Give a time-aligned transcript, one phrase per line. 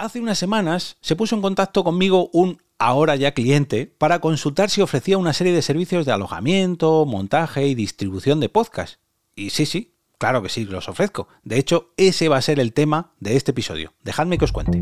[0.00, 4.80] Hace unas semanas se puso en contacto conmigo un ahora ya cliente para consultar si
[4.80, 8.98] ofrecía una serie de servicios de alojamiento, montaje y distribución de podcast.
[9.36, 11.28] Y sí, sí, claro que sí, los ofrezco.
[11.44, 13.92] De hecho, ese va a ser el tema de este episodio.
[14.02, 14.80] Dejadme que os cuente.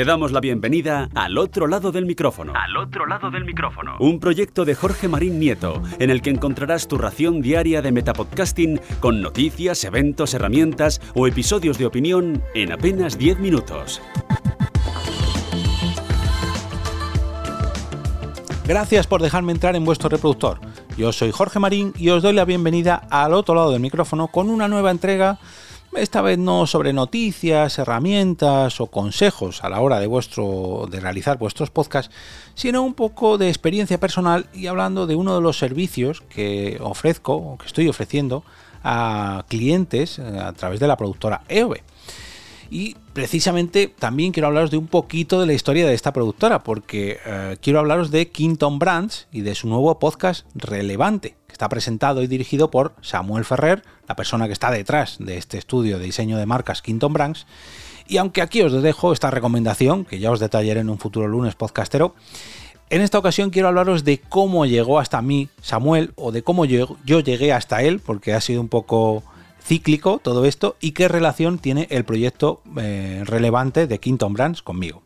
[0.00, 2.54] Te damos la bienvenida al otro lado del micrófono.
[2.56, 3.98] Al otro lado del micrófono.
[4.00, 8.80] Un proyecto de Jorge Marín Nieto, en el que encontrarás tu ración diaria de metapodcasting
[8.98, 14.00] con noticias, eventos, herramientas o episodios de opinión en apenas 10 minutos.
[18.66, 20.60] Gracias por dejarme entrar en vuestro reproductor.
[20.96, 24.48] Yo soy Jorge Marín y os doy la bienvenida al otro lado del micrófono con
[24.48, 25.38] una nueva entrega,
[25.94, 31.38] esta vez no sobre noticias, herramientas o consejos a la hora de vuestro de realizar
[31.38, 32.14] vuestros podcasts,
[32.54, 37.34] sino un poco de experiencia personal y hablando de uno de los servicios que ofrezco
[37.34, 38.44] o que estoy ofreciendo
[38.82, 41.78] a clientes eh, a través de la productora EOB.
[42.70, 47.18] Y precisamente también quiero hablaros de un poquito de la historia de esta productora, porque
[47.26, 52.26] eh, quiero hablaros de Quinton Brands y de su nuevo podcast Relevante, está presentado y
[52.26, 56.46] dirigido por Samuel Ferrer, la persona que está detrás de este estudio de diseño de
[56.46, 57.46] marcas Quinton Brands.
[58.08, 61.56] Y aunque aquí os dejo esta recomendación, que ya os detallaré en un futuro lunes
[61.56, 62.14] podcastero,
[62.88, 66.96] en esta ocasión quiero hablaros de cómo llegó hasta mí Samuel o de cómo yo,
[67.04, 69.22] llegué hasta él, porque ha sido un poco
[69.62, 75.02] cíclico todo esto y qué relación tiene el proyecto eh, relevante de Quinton Brands conmigo.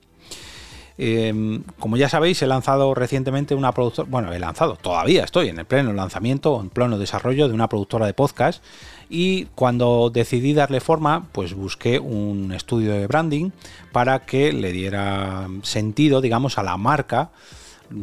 [0.96, 5.58] Em, como ya sabéis, he lanzado recientemente una productora, bueno, he lanzado, todavía estoy en
[5.58, 8.62] el pleno lanzamiento, en pleno desarrollo de una productora de podcast
[9.08, 13.50] y cuando decidí darle forma, pues busqué un estudio de branding
[13.90, 17.30] para que le diera sentido, digamos, a la marca.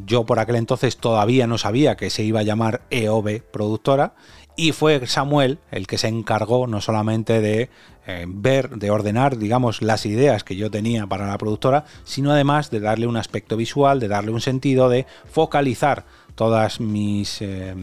[0.05, 4.13] Yo por aquel entonces todavía no sabía que se iba a llamar EOB Productora
[4.55, 7.69] y fue Samuel el que se encargó no solamente de
[8.07, 12.71] eh, ver, de ordenar, digamos, las ideas que yo tenía para la productora, sino además
[12.71, 17.75] de darle un aspecto visual, de darle un sentido, de focalizar todas mis, eh,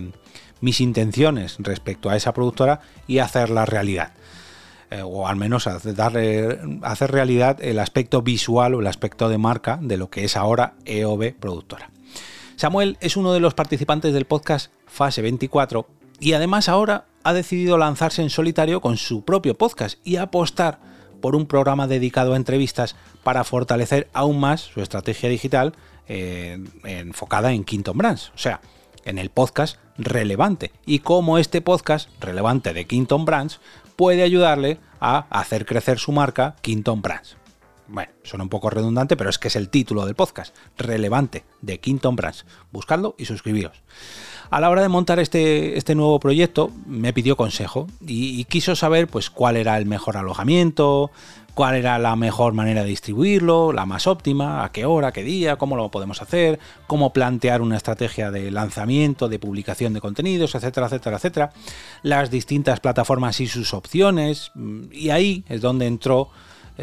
[0.60, 4.12] intenciones respecto a esa productora y hacerla realidad.
[4.90, 9.38] Eh, o al menos hacer, darle, hacer realidad el aspecto visual o el aspecto de
[9.38, 11.90] marca de lo que es ahora EOB Productora.
[12.58, 15.86] Samuel es uno de los participantes del podcast Fase 24
[16.18, 20.80] y además ahora ha decidido lanzarse en solitario con su propio podcast y apostar
[21.20, 25.74] por un programa dedicado a entrevistas para fortalecer aún más su estrategia digital
[26.08, 28.60] eh, enfocada en Quinton Brands, o sea,
[29.04, 33.60] en el podcast relevante y cómo este podcast relevante de Quinton Brands
[33.94, 37.37] puede ayudarle a hacer crecer su marca Quinton Brands.
[37.88, 41.80] Bueno, suena un poco redundante, pero es que es el título del podcast, relevante de
[41.80, 42.44] Quinton Brands.
[42.70, 43.82] Buscadlo y suscribiros
[44.50, 49.08] a la hora de montar este, este nuevo proyecto me pidió consejo y, quiso saber
[49.08, 51.10] pues cuál era el mejor alojamiento,
[51.54, 55.56] cuál era la mejor manera de distribuirlo, la más óptima, a qué hora, qué día,
[55.56, 60.86] cómo lo podemos hacer, cómo plantear una estrategia de lanzamiento, de publicación de contenidos, etcétera,
[60.86, 61.52] etcétera, etcétera,
[62.02, 64.50] las distintas plataformas y sus opciones,
[64.92, 66.30] y ahí es donde entró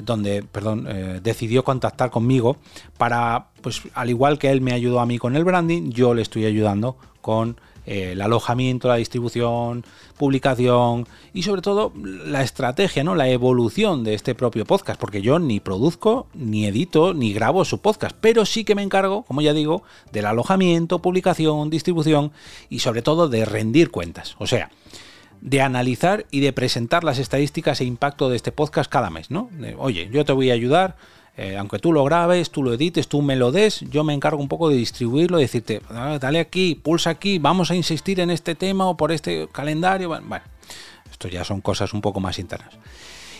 [0.03, 2.57] donde, perdón, eh, decidió contactar conmigo
[2.97, 6.21] para, pues al igual que él me ayudó a mí con el branding, yo le
[6.21, 9.85] estoy ayudando con eh, el alojamiento, la distribución,
[10.17, 13.13] publicación y sobre todo la estrategia, ¿no?
[13.13, 17.79] la evolución de este propio podcast, porque yo ni produzco, ni edito, ni grabo su
[17.79, 22.31] podcast, pero sí que me encargo, como ya digo, del alojamiento, publicación, distribución
[22.69, 24.35] y sobre todo de rendir cuentas.
[24.39, 24.71] O sea,
[25.41, 29.49] de analizar y de presentar las estadísticas e impacto de este podcast cada mes, ¿no?
[29.77, 30.95] Oye, yo te voy a ayudar
[31.37, 34.41] eh, aunque tú lo grabes, tú lo edites, tú me lo des, yo me encargo
[34.41, 38.55] un poco de distribuirlo, decirte, ah, dale aquí, pulsa aquí, vamos a insistir en este
[38.55, 40.07] tema o por este calendario.
[40.07, 40.45] Bueno,
[41.11, 42.73] esto ya son cosas un poco más internas.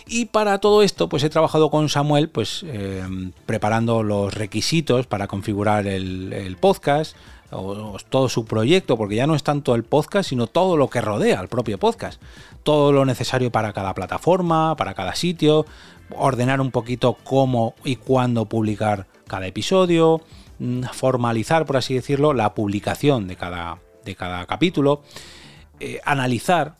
[0.06, 3.02] Y para todo esto, pues he trabajado con Samuel, pues eh,
[3.44, 7.16] preparando los requisitos para configurar el, podcast,
[7.50, 11.40] todo su proyecto, porque ya no es tanto el podcast, sino todo lo que rodea
[11.40, 12.20] al propio podcast.
[12.62, 15.66] Todo lo necesario para cada plataforma, para cada sitio,
[16.16, 20.20] ordenar un poquito cómo y cuándo publicar cada episodio,
[20.58, 25.02] mm, formalizar, por así decirlo, la publicación de cada, de cada capítulo,
[25.80, 26.76] eh, analizar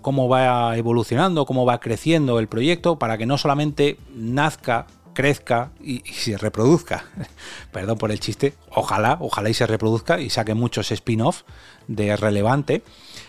[0.00, 5.98] cómo va evolucionando, cómo va creciendo el proyecto, para que no solamente nazca, crezca y,
[6.12, 7.06] se reproduzca.
[7.72, 11.42] Perdón por el chiste, ojalá, ojalá y se reproduzca y saque muchos spin-off
[11.88, 12.84] de relevante.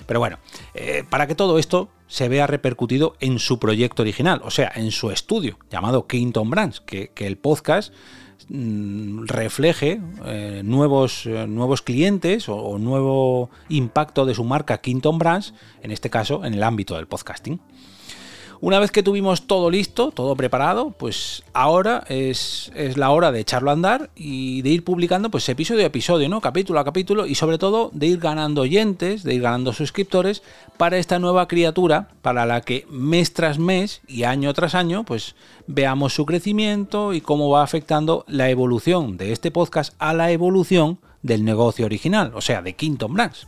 [0.06, 0.38] Pero bueno,
[0.76, 4.92] eh, para que todo esto se vea repercutido en su proyecto original, o sea, en
[4.92, 7.92] su estudio llamado Kington Brands, que, el podcast
[8.50, 15.56] mm, refleje eh, nuevos, eh, nuevos clientes o, nuevo impacto de su marca Kington Brands,
[15.82, 17.60] en este caso en el ámbito del podcasting.
[18.62, 23.70] Una vez que tuvimos todo listo, todo preparado, pues ahora es, la hora de echarlo
[23.70, 26.42] a andar y de ir publicando pues episodio a episodio, ¿no?
[26.42, 30.44] Capítulo a capítulo y sobre todo de ir ganando oyentes, de ir ganando suscriptores
[30.76, 35.36] para esta nueva criatura para la que mes tras mes y año tras año pues
[35.68, 41.00] veamos su crecimiento y cómo va afectando la evolución de este podcast a la evolución
[41.22, 43.48] del negocio original, o sea, de Quinton Brands.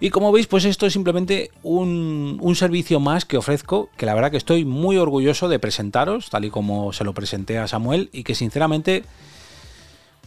[0.00, 4.30] Y como veis, pues esto es simplemente un, servicio más que ofrezco, que la verdad
[4.30, 8.24] que estoy muy orgulloso de presentaros, tal y como se lo presenté a Samuel, y
[8.24, 9.04] que sinceramente,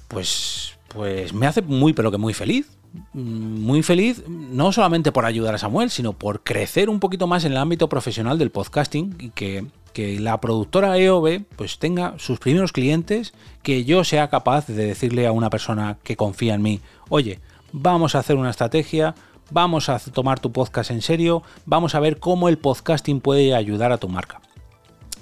[0.07, 2.69] pues, pues me hace muy, pero que muy feliz.
[3.13, 7.43] Mm, muy feliz, no solamente por ayudar a Samuel, sino por crecer un poquito más
[7.43, 12.37] en el ámbito profesional del podcasting y que, que la productora EOB pues tenga sus
[12.37, 13.33] primeros clientes,
[13.63, 17.39] que yo sea capaz de decirle a una persona que confía en mí, oye,
[17.71, 19.15] vamos a hacer una estrategia,
[19.51, 23.91] vamos a tomar tu podcast en serio, vamos a ver cómo el podcasting puede ayudar
[23.91, 24.41] a tu marca.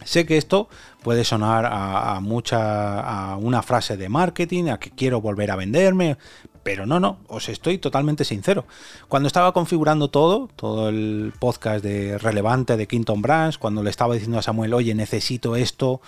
[0.03, 0.68] Sé que esto
[1.03, 6.18] puede sonar a, mucha a una frase de marketing, a que quiero volver a venderme,
[6.63, 8.65] pero no, no, os estoy totalmente sincero.
[9.07, 14.13] Cuando estaba configurando todo, todo el podcast de relevante de Quinton Brands, cuando le estaba
[14.13, 16.01] diciendo a Samuel, oye, necesito esto,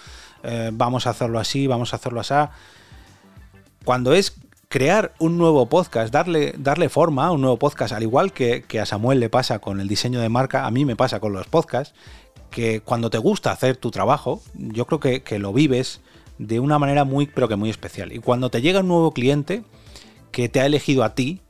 [0.43, 2.33] eh, vamos a hacerlo así, vamos a hacerlo así.
[3.85, 4.35] Cuando es
[4.73, 8.87] crear un nuevo podcast, darle, darle forma a un nuevo podcast, al igual que, a
[8.87, 11.93] Samuel le pasa con el diseño de marca, a mí me pasa con los podcasts,
[12.49, 16.01] que cuando te gusta hacer tu trabajo, yo creo que, que lo vives
[16.39, 18.13] de una manera muy, pero que muy especial.
[18.13, 19.63] Y cuando te llega un nuevo cliente
[20.31, 21.41] que te ha elegido a ti,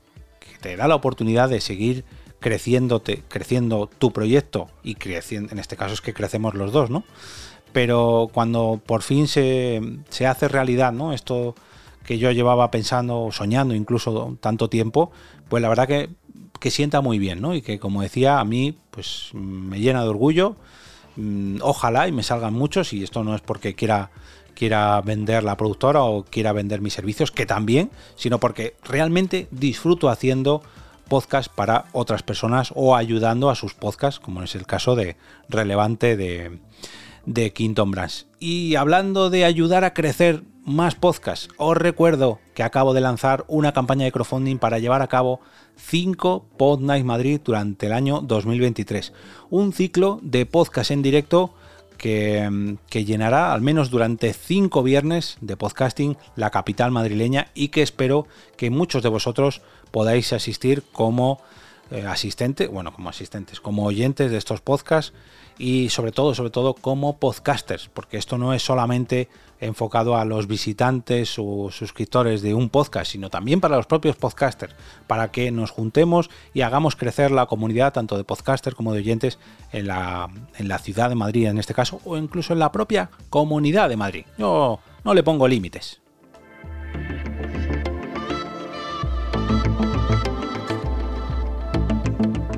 [0.42, 2.04] que te da la oportunidad de seguir
[2.42, 7.06] creciéndote, creciendo tu proyecto y creciendo, en este caso es que crecemos los dos, ¿no?
[7.72, 9.80] Pero cuando por fin se,
[10.10, 11.14] se hace realidad, ¿no?
[11.14, 11.56] Esto
[12.04, 15.12] que yo llevaba pensando, soñando incluso tanto tiempo,
[15.50, 16.10] pues la verdad que,
[16.60, 17.56] que sienta muy bien, ¿no?
[17.56, 20.56] Y que como decía, a mí pues me llena de orgullo.
[21.16, 24.12] Mm, ojalá y me salgan muchos, y esto no es porque quiera
[24.54, 30.10] quiera vender la productora o quiera vender mis servicios, que también, sino porque realmente disfruto
[30.10, 30.62] haciendo
[31.08, 35.18] podcast para otras personas o ayudando a sus podcasts, como es el caso de
[35.50, 36.60] relevante de,
[37.26, 38.28] de Quinton Brands.
[38.40, 41.50] Y hablando de ayudar a crecer más podcasts.
[41.58, 45.42] Os recuerdo que acabo de lanzar una campaña de crowdfunding para llevar a cabo
[45.78, 49.14] 5 Pod Night Madrid durante el año 2023.
[49.50, 51.54] Un ciclo de podcast en directo
[51.98, 57.82] que, que, llenará al menos durante 5 viernes de podcasting la capital madrileña y que
[57.82, 58.28] espero
[58.58, 59.62] que muchos de vosotros
[59.92, 61.40] podáis asistir como
[61.94, 65.14] eh, asistentes, bueno, como asistentes, como oyentes de estos podcasts
[65.60, 69.30] y sobre todo, sobre todo como podcasters, porque esto no es solamente
[69.60, 74.76] enfocado a los visitantes o suscriptores de un podcast, sino también para los propios podcasters,
[75.06, 79.38] para que nos juntemos y hagamos crecer la comunidad tanto de podcasters como de oyentes
[79.72, 83.12] en la, en la ciudad de Madrid en este caso, o incluso en la propia
[83.30, 84.26] comunidad de Madrid.
[84.40, 86.03] Yo no le pongo límites.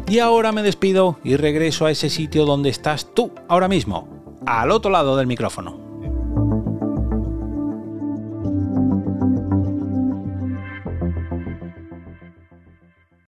[0.07, 4.07] Y ahora me despido y regreso a ese sitio donde estás tú ahora mismo,
[4.46, 5.85] al otro lado del micrófono.